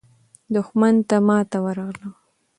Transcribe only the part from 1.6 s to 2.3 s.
ورغله.